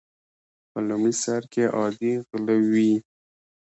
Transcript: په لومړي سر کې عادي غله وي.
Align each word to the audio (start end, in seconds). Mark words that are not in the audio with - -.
په 0.71 0.79
لومړي 0.87 1.13
سر 1.23 1.41
کې 1.51 1.63
عادي 1.75 2.13
غله 2.27 2.55
وي. 2.71 2.93